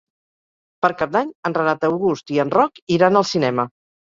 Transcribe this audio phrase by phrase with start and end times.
[0.85, 3.71] Per Cap d'Any en Renat August i en Roc iran al cinema.